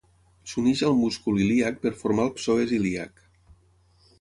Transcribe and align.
S'uneix 0.53 0.81
al 0.87 0.95
múscul 1.01 1.37
ilíac 1.47 1.77
per 1.83 1.91
formar 1.99 2.25
el 2.29 2.33
psoes 2.41 2.75
ilíac. 2.79 3.23